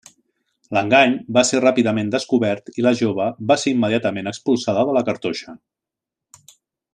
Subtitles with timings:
[0.75, 5.55] L'engany va ser ràpidament descobert i la jove va ser immediatament expulsada de la cartoixa.